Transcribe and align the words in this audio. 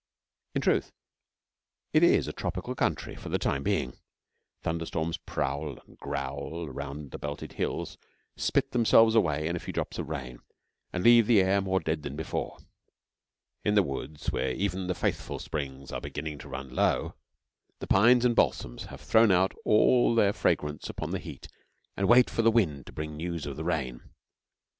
In 0.55 0.63
truth, 0.63 0.91
it 1.93 2.01
is 2.01 2.27
a 2.27 2.33
tropical 2.33 2.73
country 2.73 3.15
for 3.15 3.29
the 3.29 3.37
time 3.37 3.61
being. 3.61 3.99
Thunder 4.63 4.87
storms 4.87 5.17
prowl 5.17 5.77
and 5.79 5.95
growl 5.99 6.69
round 6.69 7.11
the 7.11 7.19
belted 7.19 7.53
hills, 7.53 7.99
spit 8.35 8.71
themselves 8.71 9.13
away 9.13 9.45
in 9.47 9.55
a 9.55 9.59
few 9.59 9.71
drops 9.71 9.99
of 9.99 10.09
rain, 10.09 10.39
and 10.91 11.03
leave 11.03 11.27
the 11.27 11.39
air 11.39 11.61
more 11.61 11.79
dead 11.79 12.01
than 12.01 12.15
before. 12.15 12.57
In 13.63 13.75
the 13.75 13.83
woods, 13.83 14.31
where 14.31 14.53
even 14.53 14.87
the 14.87 14.95
faithful 14.95 15.37
springs 15.37 15.91
are 15.91 16.01
beginning 16.01 16.39
to 16.39 16.49
run 16.49 16.73
low, 16.73 17.13
the 17.77 17.85
pines 17.85 18.25
and 18.25 18.35
balsams 18.35 18.85
have 18.85 19.01
thrown 19.01 19.29
out 19.29 19.53
all 19.65 20.15
their 20.15 20.33
fragrance 20.33 20.89
upon 20.89 21.11
the 21.11 21.19
heat 21.19 21.47
and 21.95 22.07
wait 22.09 22.27
for 22.27 22.41
the 22.41 22.49
wind 22.49 22.87
to 22.87 22.91
bring 22.91 23.15
news 23.15 23.45
of 23.45 23.55
the 23.55 23.63
rain. 23.63 24.01